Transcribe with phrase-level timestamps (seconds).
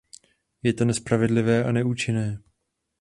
[0.63, 2.39] Je to nespravedlivé a neúčinné.